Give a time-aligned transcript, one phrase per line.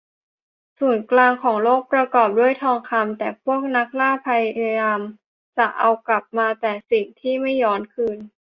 [0.79, 4.99] ศูนย์กลางของโลกประกอบด้วยทองคำ แต่พวกนักล่าพยายาม
[5.57, 8.17] จะเอากลับมาแต่สิ่งที่ไม่ย้อนคืน